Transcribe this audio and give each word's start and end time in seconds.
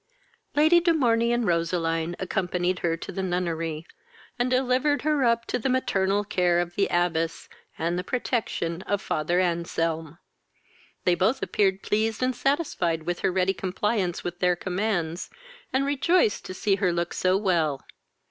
Lady 0.55 0.79
de 0.79 0.95
Morney 0.95 1.31
and 1.31 1.45
Roseline 1.45 2.15
accompanied 2.17 2.79
her 2.79 2.97
to 2.97 3.11
the 3.11 3.21
nunnery, 3.21 3.85
and 4.39 4.49
delivered 4.49 5.03
her 5.03 5.23
up 5.23 5.45
to 5.45 5.59
the 5.59 5.69
maternal 5.69 6.23
care 6.23 6.59
of 6.59 6.73
the 6.73 6.87
abbess, 6.89 7.47
and 7.77 7.99
the 7.99 8.03
protection 8.03 8.81
of 8.87 8.99
father 8.99 9.39
Anselm. 9.39 10.17
They 11.03 11.13
both 11.13 11.43
appeared 11.43 11.83
pleased 11.83 12.23
and 12.23 12.35
satisfied 12.35 13.03
with 13.03 13.19
her 13.19 13.31
ready 13.31 13.53
compliance 13.53 14.23
with 14.23 14.39
their 14.39 14.55
commands, 14.55 15.29
and 15.71 15.85
rejoiced 15.85 16.45
to 16.45 16.55
see 16.55 16.77
her 16.77 16.91
look 16.91 17.13
so 17.13 17.37
well. 17.37 17.85